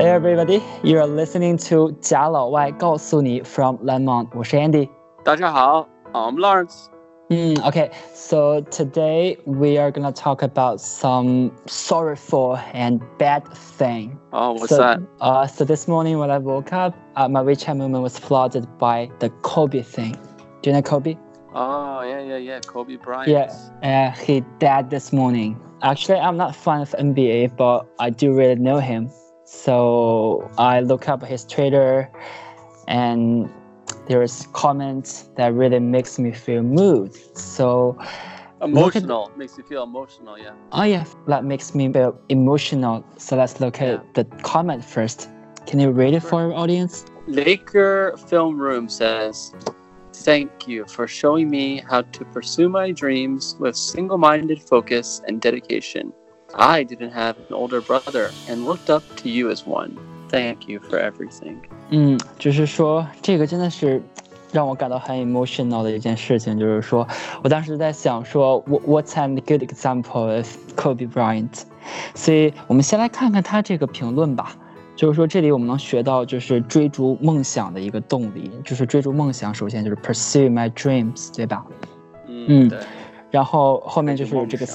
[0.00, 4.88] Hey everybody, you are listening to 贾老外告诉你 from Lemon，我是 Andy。
[5.22, 6.86] 大家好，I'm Lawrence。
[7.28, 13.42] 嗯，Okay, so today we are gonna talk about some sorrowful and bad
[13.78, 14.18] thing.
[14.32, 15.00] Oh, what's so, that?
[15.20, 19.10] Uh, so this morning when I woke up, uh, my WeChat moment was flooded by
[19.20, 20.16] the Kobe thing.
[20.62, 21.16] Do you know Kobe?
[21.54, 22.60] Oh, yeah, yeah, yeah.
[22.60, 23.28] Kobe Bryant.
[23.28, 23.52] Yeah,
[23.82, 25.56] uh, he died this morning.
[25.82, 29.10] Actually, I'm not a fan of NBA, but I do really know him.
[29.53, 32.09] So I look up his Twitter,
[32.87, 33.51] and
[34.07, 37.15] there's comments that really makes me feel moved.
[37.37, 37.97] So
[38.61, 39.29] Emotional.
[39.35, 40.51] Makes you feel emotional, yeah.
[40.71, 43.03] oh yeah, that makes me feel emotional.
[43.17, 43.99] So let's look Yeah.
[43.99, 45.27] at the comment first.
[45.67, 47.05] Can you read it for our audience?
[47.27, 49.53] Laker Film Room says,
[50.13, 55.41] Thank you for showing me how to pursue my dreams with single minded focus and
[55.41, 56.13] dedication.
[56.53, 59.91] I didn't have an older brother and looked up to you as one.
[60.29, 61.57] Thank you for everything.
[61.89, 64.01] 嗯，就是说这个真的是
[64.51, 67.07] 让我感到很 emotional 的一件事情，就是说
[67.43, 71.63] 我当时在想说，what what's an good example of Kobe Bryant？
[72.15, 74.55] 所以我们先来看看他这个评论吧。
[74.93, 81.65] 就是说，这里我们能学到就是追逐梦想的一个动力，就是追逐梦想，首先就是 pursue my dreams，对吧？
[82.27, 82.77] 嗯对，
[83.31, 84.65] 然后后面就是这个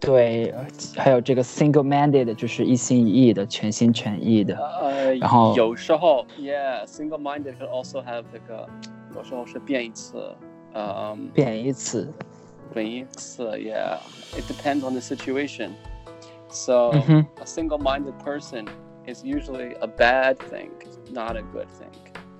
[0.00, 0.52] 对，
[0.96, 4.56] 还有这个 single-minded，就是一心一意的、全心全意的。
[4.56, 8.68] 呃，然后有时候，yeah，single-minded could also have 这个，
[9.14, 10.34] 有时候是变义词，
[10.74, 12.12] 嗯，贬义词，
[12.74, 15.70] 本义词，yeah，it depends on the situation.
[16.48, 18.66] So 嗯哼 a single-minded person
[19.06, 20.70] is usually a bad thing,
[21.12, 21.92] not a good thing.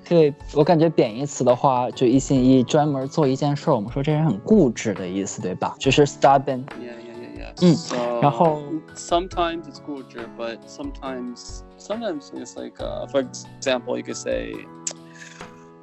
[0.09, 5.77] 对我感觉贬义词的话，就一心一意专门做一件事儿，我们说这人很固执的意思，对吧？
[5.79, 6.65] 就是 stubborn。
[6.65, 6.99] Yeah,
[7.57, 7.57] yeah, yeah, yeah.
[7.63, 8.63] 嗯 So 然后
[8.95, 14.55] sometimes it's culture, but sometimes sometimes it's like, uh, for example, you could say,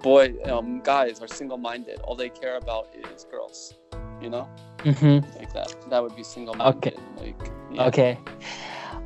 [0.02, 2.00] boy, um, guys are single-minded.
[2.06, 3.74] All they care about is girls.
[4.22, 4.48] You know,
[4.84, 5.70] 嗯哼 like that.
[5.90, 6.94] That would be single-minded.
[7.18, 7.36] Like,
[7.72, 7.88] yeah.
[7.88, 8.18] ，OK，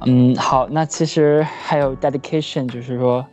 [0.08, 3.24] 嗯，好，那其实还有 dedication，就是说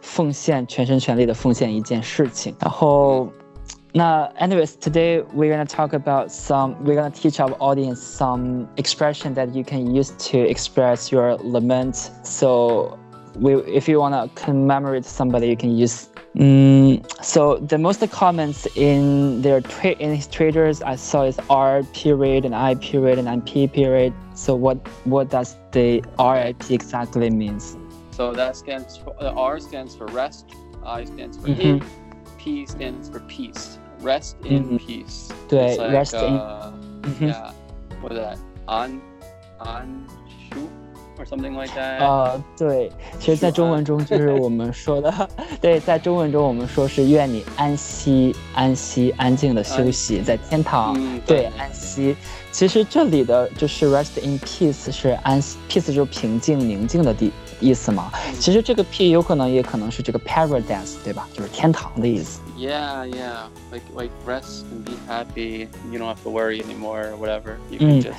[0.00, 2.56] 奉献，全心全力的奉献一件事情。
[2.58, 3.28] 然后，
[3.97, 9.33] 那 anyways today we're gonna talk about some we're gonna teach our audience some expression
[9.33, 11.95] that you can use to express your lament.
[12.21, 12.99] So
[13.39, 16.09] we if you wanna commemorate somebody, you can use.
[16.35, 21.81] Mm, so the most comments in their twi- in his traders I saw is R
[21.93, 24.13] period and I period and MP period.
[24.35, 27.75] So what what does the RIP exactly means?
[28.11, 30.45] So that stands for uh, R stands for rest,
[30.85, 31.59] I stands for Mhm.
[31.59, 31.83] in,
[32.37, 33.79] P stands for peace.
[34.03, 34.79] Rest in Mhm.
[34.79, 35.29] peace.
[35.47, 36.71] 对 rest in- uh,
[37.21, 37.51] Yeah.
[38.01, 38.37] What is that?
[38.67, 38.99] On,
[39.59, 40.69] on, shoot,
[41.17, 42.03] or something like that.
[42.03, 45.29] 啊，对，其实，在中文中就是我们说的，
[45.61, 52.15] 对，在中文中我们说是愿你安息、安息、安静的休息，在天堂，嗯，对，安息。
[52.51, 58.10] 其实这里的就是 rest in peace 是安息，peace 就是平静、宁静的地意思嘛。
[58.38, 61.28] 其实这个 p 有可能也可能是这个 paradise，对吧？
[61.32, 62.40] 就是天堂的意思。
[62.58, 63.48] Yeah, yeah.
[63.72, 65.68] Like like rest and be happy.
[65.90, 67.56] You don't have to worry anymore or whatever.
[67.70, 68.02] You can Mm.
[68.02, 68.14] just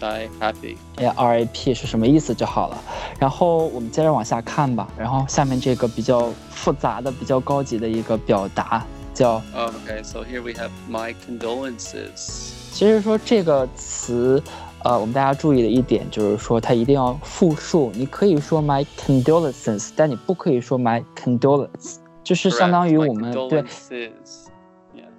[0.00, 0.76] die happy.
[0.96, 2.82] 哎，RIP 是什么意思就好了。
[3.18, 4.88] 然后我们接着往下看吧。
[4.98, 12.50] 然后下面这个比较复杂的、比较高级的一个表达叫 Okay, so here we have my condolences.
[12.72, 14.42] 其实说这个词，
[14.83, 21.97] 呃，我们大家注意的一点就是说它一定要复数，你可以说 my condolences，但你不可以说 my condolences。
[22.23, 23.63] 就是相当于我们对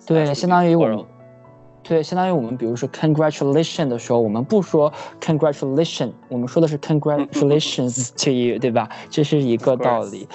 [0.07, 1.05] 对，相当于我们
[1.83, 8.89] 对，相当于我们比如说 congratulation 的时候，我们不说 congratulation，我们说的是 congratulations to you，对吧？
[9.09, 10.29] 这是一个道理。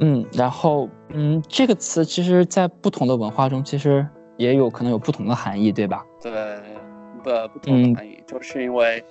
[0.00, 4.06] 嗯，然后嗯这个词其实在不同的文化中，其实
[4.36, 6.04] 也有可能有不同的含义，对吧？
[6.22, 6.30] 对。
[7.23, 9.03] 不不同嗯的含义，就是因为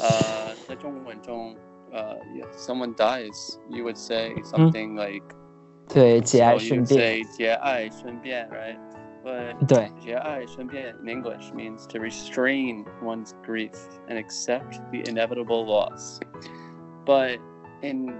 [0.00, 1.54] 呃，在中文中，
[1.90, 5.24] 呃，if someone dies, you would say something like
[5.88, 7.00] 对，节哀 so you 顺 would 变。
[7.00, 8.78] say 节哀顺变，right?
[9.24, 13.76] But 对，节哀顺变 in English means to restrain one's grief
[14.08, 16.18] and accept the inevitable loss.
[17.06, 17.38] But
[17.82, 18.12] in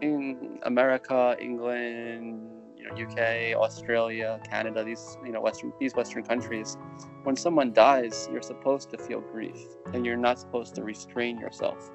[0.00, 2.40] in America, England,
[2.81, 6.77] you know, UK, Australia, Canada, these you know Western these Western countries,
[7.23, 9.57] when someone dies, you're supposed to feel grief,
[9.93, 11.91] and you're not supposed to restrain yourself.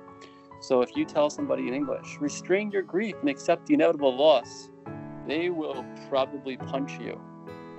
[0.63, 4.71] So if you tell somebody in English, restrain your grief and accept the inevitable loss,
[5.27, 7.21] they will probably punch you.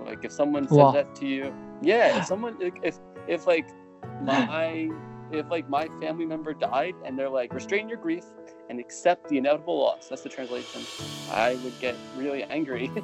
[0.05, 0.91] Like if someone says Wow.
[0.91, 2.17] that to you, yeah.
[2.17, 3.67] If someone, if if like
[4.21, 4.89] my
[5.30, 8.24] if like my family member died and they're like restrain your grief
[8.68, 10.08] and accept the inevitable loss.
[10.08, 10.86] That's the translation.
[11.30, 12.90] I would get really angry.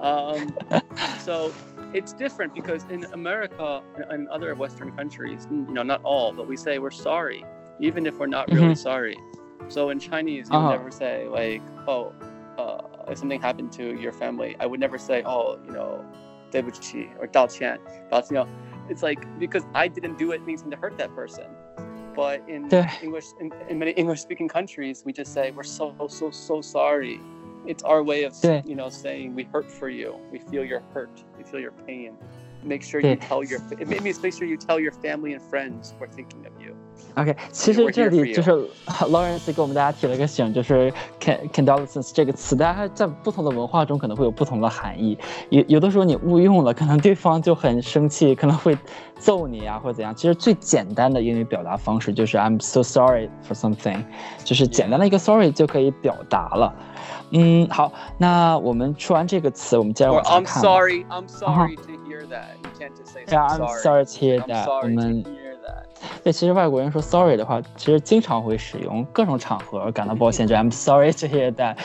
[0.00, 0.56] um,
[1.18, 1.54] so
[1.92, 6.56] it's different because in America and other Western countries, you know, not all, but we
[6.56, 7.44] say we're sorry,
[7.80, 8.78] even if we're not really Mhm.
[8.78, 9.16] sorry.
[9.68, 10.68] So in Chinese, you Uh-huh.
[10.68, 12.12] would never say like, oh,
[12.58, 16.04] uh, if something happened to your family, I would never say, oh, you know,
[16.50, 17.78] 对不起 or 道歉.
[18.08, 18.46] But you know,
[18.91, 21.45] it's like because I didn't do it means to hurt that person.
[22.13, 22.91] But in Yeah.
[23.01, 27.19] English, in, in many English-speaking countries, we just say we're so so so sorry.
[27.65, 28.61] It's our way of Yeah.
[28.65, 30.09] you know saying we hurt for you.
[30.31, 31.15] We feel your hurt.
[31.37, 32.17] We feel your pain.
[32.63, 35.41] Make sure you tell your it made me make sure you tell your family and
[35.41, 36.75] friends we're thinking of you.
[37.15, 38.51] OK，其实这里就是
[38.85, 45.17] Lawrence 给我们大家提了个醒，就是 con condolences 这个词，大家在不同的文化中可能会有不同的含义。
[45.49, 48.77] 有有的时候你误用了，可能对方就很生气，可能会
[49.19, 50.15] 揍你啊，或者怎样。
[50.15, 54.03] 其实最简单的英语表达方式就是 I'm so sorry for something，
[54.45, 56.73] 就是简单的一个 sorry 就可以表达了。
[57.31, 60.61] 嗯，好，那我们说完这个词，我们接着往下 I'm 看。
[60.61, 62.55] sorry, I'm sorry to hear that.
[62.63, 64.81] You can't just say Yeah, I'm sorry to hear that.
[64.81, 65.23] 我们
[65.60, 65.84] to hear that.
[66.22, 71.76] 对，其实外国人说 sorry 的话，其实经常会使用各种场合感到抱歉，就 I'm sorry to hear that。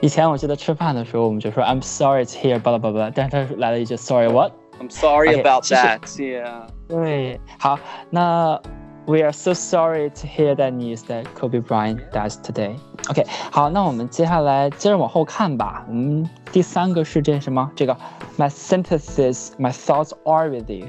[0.00, 4.52] 以前我记得吃饭的时候，我们就说 I'm sorry to hear 巴拉巴拉，但是他来了一句 sorry what？
[4.80, 6.00] I'm sorry Okay, about 其实- that.
[6.16, 6.62] Yeah.
[6.88, 7.78] 对，好，
[8.10, 8.60] 那
[9.06, 12.76] We are so sorry to hear that news that Kobe Bryant dies today.
[13.08, 15.84] OK，好，那我们接下来接着往后看吧。
[15.88, 17.68] 我们第三个是这什么？
[17.74, 17.96] 这个
[18.38, 20.86] My sympathies, my thoughts are with you.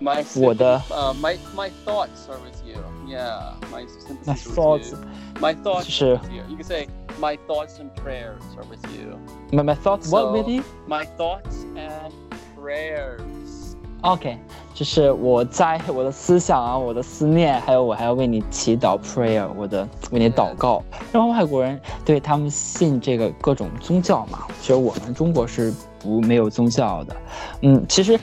[0.00, 2.76] My 我的 uh, my my thoughts are with you.
[3.08, 4.98] Yeah, my sympathies My are with thoughts- you.
[5.40, 6.42] My thoughts 就是 are with you.
[6.50, 6.88] You can say
[7.18, 9.16] my thoughts and prayers are with you.
[9.52, 10.62] My my thoughts what So- with you?
[10.86, 12.12] My thoughts and
[12.54, 13.74] prayers.
[14.02, 14.38] OK，
[14.74, 20.82] 就是我在我的思想啊，我的思念，还有我还要为你祈祷 prayer，我的为你祷告。
[21.10, 27.16] 然后外国人对他们信这个各种宗教嘛，其实我们中国是不没有宗教的。
[27.62, 28.20] 嗯，其实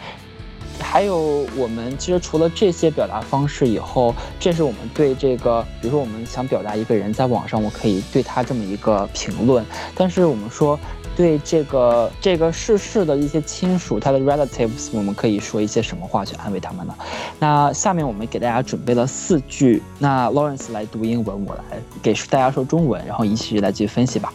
[0.90, 9.64] 还有我们其实除了这些表达方式以后，这是我们对这个，比如说我们想表达一个人在网上，我可以对他这么一个评论，
[9.94, 10.78] 但是我们说。
[11.16, 16.94] 对这个这个逝世的一些亲属，他的 relatives，我们可以说一些什么话去安慰他们呢？
[17.40, 21.64] 那下面我们给大家准备了四句，那 Lawrence 来读英文，我来
[22.00, 24.32] 给大家说中文，然后一起来继续分析吧。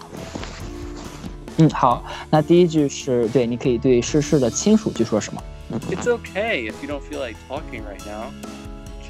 [1.55, 5.41] 嗯，好，那第一句是对，你可以对逝世的亲属去说什么？
[5.90, 8.32] It's okay if you don't feel like talking right now.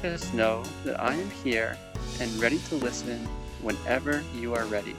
[0.01, 1.77] Just know that I am here
[2.19, 3.19] and ready to listen
[3.63, 4.95] whenever you are ready.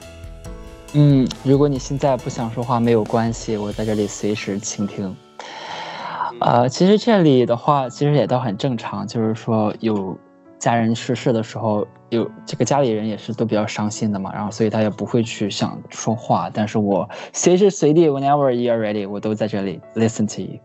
[0.93, 5.15] 嗯，如果你现在不想说话，没有关系，我在这里随时倾听。
[6.39, 10.17] 呃，其实这里的话，其实也都很正常，就是说有
[10.59, 20.59] 家人逝世的时候，有这个家里人也是都比较伤心的嘛，然后所以他也不会去想说话，但是我随时随地，whenever you are ready，我都在这里 listen to you。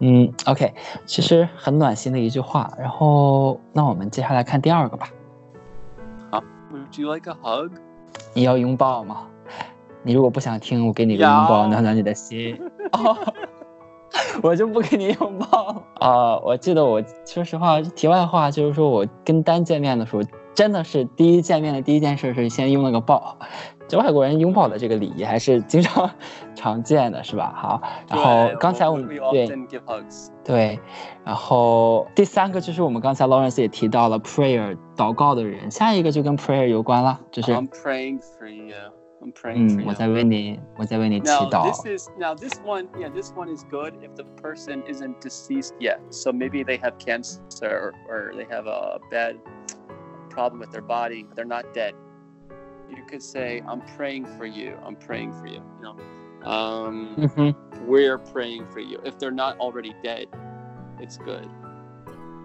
[0.00, 0.74] 嗯，OK，
[1.06, 2.72] 其实很暖心的一句话。
[2.78, 5.08] 然后，那我们接下来看第二个吧。
[6.72, 7.72] Would you like a hug?
[8.32, 9.26] 你要拥抱吗？
[10.02, 12.58] 你如果不想听，我给你个拥抱，暖暖你的心。
[12.92, 13.16] 哦，
[14.42, 20.22] 我就不给你拥抱啊、我记得我说实话，题外话就是说我跟丹见面的时候，
[20.54, 23.36] 真的是第一见面的第一件事是先拥了个抱。
[23.86, 26.10] 这外国人拥抱的这个礼仪还是经常
[26.61, 27.53] 常见的，是吧？
[27.55, 30.29] 好，然后 Yeah, 刚才 we- 我们 we 对 often give hugs.
[30.43, 30.79] 对，
[31.23, 37.51] 然后第三个就是我们刚才 Lawrence 也提到了 prayer 祷告的人，下一个就跟 prayer 有关了，就是。
[37.51, 38.75] I'm praying for you.
[39.19, 39.93] I'm praying for 嗯，我 you.
[39.93, 41.65] 在为你，我在为你祈 Now 祷。
[41.65, 45.73] this is now this one yeah this one is good if the person isn't deceased
[45.79, 45.97] yet.
[46.11, 49.37] So maybe they have cancer or, or they have a bad
[50.29, 51.25] problem with their body.
[51.35, 51.95] They're not dead.
[52.89, 54.77] You could say I'm praying for you.
[54.85, 55.61] I'm praying for you.
[55.79, 55.95] You know,
[56.43, 57.55] um, 嗯哼，
[57.87, 58.99] we're praying for you.
[59.03, 60.27] If they're not already dead,
[60.99, 61.47] it's good.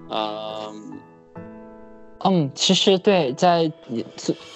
[0.09, 1.01] Um,
[2.25, 4.05] 嗯，其实对，在你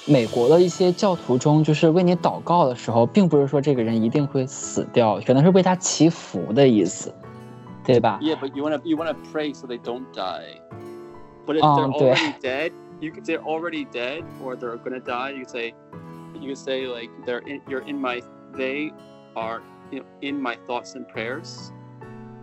[0.06, 7.12] 美国的一些教徒中，就是为你祷告的时候，并不是说这个人一定会死掉，可能是为他祈福的意思，
[7.84, 8.20] 对吧？
[8.22, 10.60] yeah, but you wanna you wanna pray so they don't die.
[11.44, 12.10] But if Um, they're 对。
[12.12, 15.32] already dead, you could they're already dead or they're gonna die.
[15.32, 15.74] You could say,
[16.34, 18.22] you could say like they're in, you're in my
[18.56, 18.92] they
[19.34, 21.70] are you know, in my thoughts and prayers.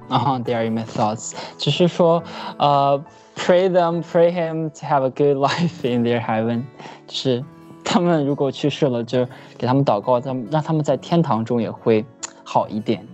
[0.10, 2.22] 啊、t h e y are in my thoughts，只是说，
[2.58, 3.02] 呃，
[3.36, 6.64] pray them, pray him to have a good life in their heaven，
[7.08, 7.44] 就是
[7.86, 9.26] 他们如果去世了，就
[9.58, 12.06] 给他们祷告，他们让他们在天堂中也会
[12.44, 13.08] 好一点。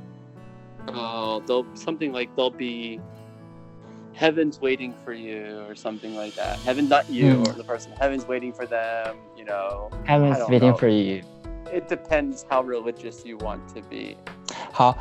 [0.88, 3.00] Uh, they'll something like they'll be
[4.16, 6.58] heaven's waiting for you or something like that.
[6.66, 7.48] Heaven, not you Mm.
[7.48, 7.92] or the person.
[8.00, 9.16] Heaven's waiting for them.
[9.38, 10.78] You know, I Heaven's don't waiting know.
[10.78, 11.22] for you。
[11.73, 14.17] It depends how religious you want to be.
[14.73, 14.97] 好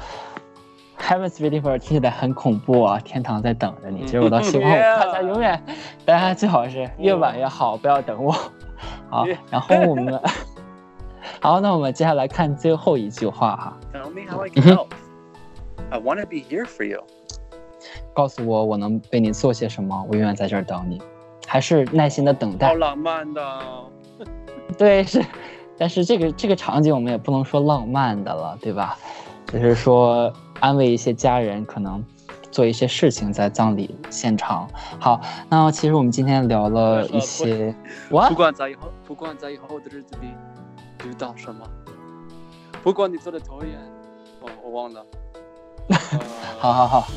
[1.00, 3.00] ，Heaven's waiting for，听起来很恐怖啊！
[3.00, 5.62] 天堂在等着你，其实我倒希望大家永远，
[6.06, 8.32] 大家最好是越晚越好，不要等我。
[9.10, 10.20] 好，然后我们，
[11.40, 13.78] 好，那我们接下来看最后一句话哈。
[13.94, 14.88] Tell me how I can help.
[15.92, 17.04] I wanna be here for you.
[18.14, 21.02] 告诉我我能为你做些什么，我永远在这儿等你，
[21.46, 22.70] 还是耐心的等待。
[22.70, 23.60] 好浪漫的，
[24.78, 25.24] 对，是。
[25.78, 28.98] 但是这个这个场景我们也不能说浪漫的了，对吧？
[29.48, 32.04] 只是说安慰一些家人，可能
[32.52, 34.68] 做一些事情在葬礼现场。
[35.00, 37.76] 好，那其实我们今天聊了一些，
[38.10, 40.28] 我不管在以后，不管在以后的日子里
[41.08, 41.64] 遇到什么，
[42.82, 43.78] 不管你做的多远，
[44.42, 45.06] 我我忘了。
[45.90, 46.20] 呃
[46.60, 47.08] 好好好，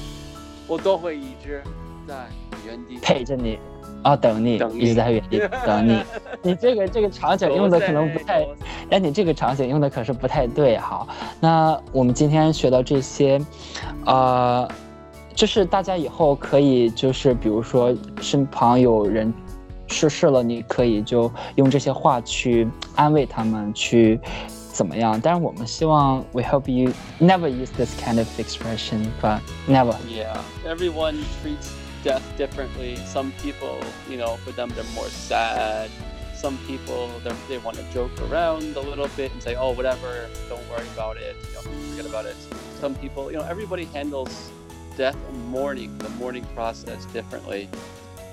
[0.66, 1.62] 我都会一直
[2.06, 2.26] 在
[2.66, 3.58] 原地陪着你，
[4.02, 6.00] 啊，等你，等你一直在原地 等你。
[6.42, 11.06] 你这个这个场景用的可能不太，多谢但你这个场景用的可是不太对哈。
[11.40, 13.40] 那我们今天学到这些，
[14.04, 14.68] 呃，
[15.34, 19.32] 就是大家以后可以就是比如说身旁有人
[19.88, 24.20] 逝世了，你可以就用这些话去安慰他们，去
[24.72, 25.18] 怎么样？
[25.20, 29.94] 但是我们希望 we hope you never use this kind of expression, but never.
[30.08, 31.70] Yeah, everyone treats
[32.02, 32.96] death differently.
[33.06, 33.78] Some people,
[34.10, 35.90] you know, for them they're more sad.
[36.34, 40.62] Some people they're- want to joke around a little bit and say, "Oh, whatever, don't
[40.70, 41.34] worry about it.
[41.48, 42.36] You know, forget about it."
[42.80, 44.30] Some people, you know, everybody handles
[44.96, 47.68] death and mourning, the mourning process differently.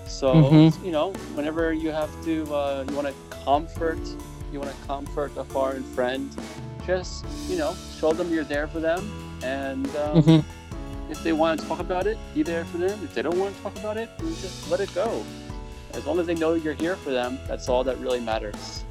[0.07, 0.73] So, Mhm.
[0.83, 3.13] you know, whenever you have to, uh, you want to
[3.45, 3.99] comfort,
[4.51, 6.29] you want to comfort a foreign friend,
[6.85, 9.01] just you know, show them you're there for them,
[9.41, 10.43] and um, 嗯哼。
[11.12, 12.98] if they want to talk about it, be there for them.
[13.04, 15.08] If they don't want to talk about it, then just let it go.
[15.94, 18.82] As long as they know you're here for them, that's all that really matters.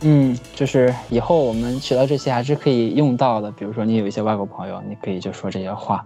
[0.00, 3.50] 嗯，就是以后我们学到这些还是可以用到的。
[3.50, 6.04] 比如说，你有一些外国朋友，你可以就说这些话：“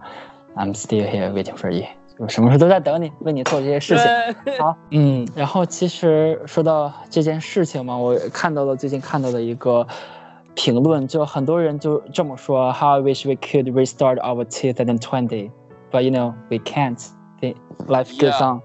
[0.55, 1.85] I'm still here waiting for you。”
[2.17, 4.57] 我什么时候都在等你，为你做这些事情。
[4.59, 9.85] 好，嗯，然后其实说到这件事情嘛，我看到了最近看到的一个
[10.55, 15.49] 评论，就很多人就这么说：“How I wish we could restart our 2020,
[15.90, 17.02] but you know we can't.
[17.86, 18.20] Life yeah.
[18.20, 18.62] goes on.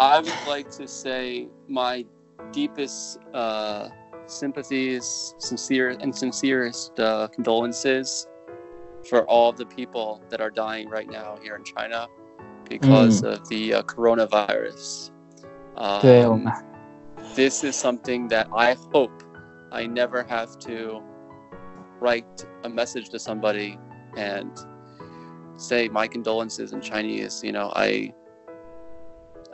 [0.00, 2.04] I would like to say my
[2.52, 3.88] deepest uh,
[4.26, 8.26] sympathies, sincere and sincerest uh, condolences
[9.08, 12.06] for all the people that are dying right now here in China
[12.68, 13.32] because mm.
[13.32, 15.10] of the uh, coronavirus.
[15.76, 16.50] Um,
[17.34, 19.22] this is something that I hope
[19.72, 21.02] I never have to
[22.00, 23.78] write a message to somebody
[24.16, 24.50] and
[25.58, 27.42] say my condolences in Chinese.
[27.44, 28.14] You know, I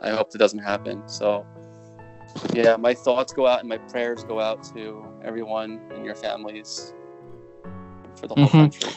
[0.01, 1.03] I hope that doesn't happen.
[1.07, 1.45] So
[2.53, 6.93] yeah, my thoughts go out and my prayers go out to everyone and your families
[8.15, 8.69] for the whole Mhm.
[8.69, 8.93] country.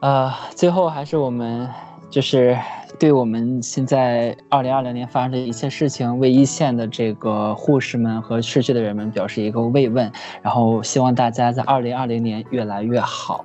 [0.00, 1.68] 呃，最后还是我们
[2.08, 2.56] 就是
[3.00, 10.10] 对我们现在二零二零年发生的一切事情，为一线的这个护士们和逝去的人们表示一个慰问，
[10.40, 13.44] 然后希望大家在二零二零年越来越好。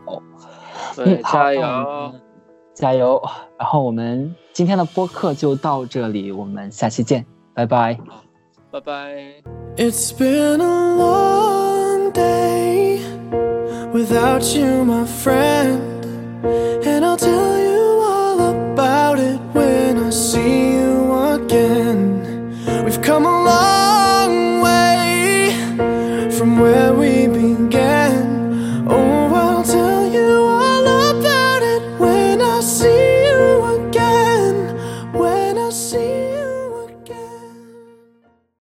[0.95, 2.13] 对，好加油！
[2.73, 3.21] 加油！
[3.57, 7.97] 然后我们今天的播客就到这里，我们下期见，拜拜。
[8.71, 9.15] 拜拜。
[9.77, 12.99] It's been a long day
[13.91, 15.79] without you, my friend.
[16.83, 17.52] And I'll tell